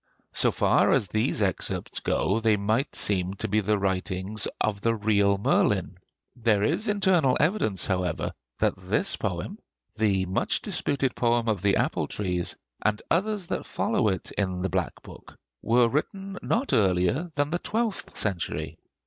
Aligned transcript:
So 0.33 0.49
far 0.49 0.91
as 0.93 1.09
these 1.09 1.43
excerpts 1.43 1.99
go, 1.99 2.39
they 2.39 2.57
might 2.57 2.95
seem 2.95 3.35
to 3.35 3.47
be 3.47 3.59
the 3.59 3.77
writing 3.77 4.35
of 4.59 4.81
the 4.81 4.95
real 4.95 5.37
Merlin. 5.37 5.99
There 6.35 6.63
is 6.63 6.87
internal 6.87 7.37
evidence 7.39 7.85
however 7.85 8.33
that 8.57 8.73
this 8.77 9.15
poem, 9.15 9.59
the 9.93 10.25
much 10.25 10.63
disputed 10.63 11.15
poem 11.15 11.47
of 11.47 11.61
the 11.61 11.75
'Apple 11.75 12.07
trees,' 12.07 12.55
and 12.81 12.99
others 13.11 13.45
that 13.45 13.67
follow 13.67 14.07
it 14.07 14.31
in 14.31 14.63
the 14.63 14.69
'Black 14.69 15.03
Book,' 15.03 15.37
were 15.61 15.87
written 15.87 16.39
not 16.41 16.73
earlier 16.73 17.31
than 17.35 17.51
the 17.51 17.59
twelfth 17.59 18.17
century. 18.17 18.79